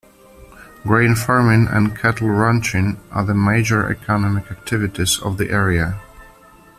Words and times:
Grain 0.81 1.13
farming 1.13 1.67
and 1.67 1.95
cattle 1.95 2.27
ranching 2.27 2.99
are 3.11 3.23
the 3.23 3.35
major 3.35 3.87
economic 3.87 4.49
activities 4.49 5.19
of 5.19 5.37
the 5.37 5.51
area. 5.51 6.01